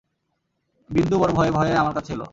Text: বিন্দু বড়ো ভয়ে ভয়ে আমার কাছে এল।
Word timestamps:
বিন্দু 0.89 1.15
বড়ো 1.19 1.33
ভয়ে 1.33 1.51
ভয়ে 1.51 1.71
আমার 1.75 1.93
কাছে 1.93 2.11
এল। 2.13 2.21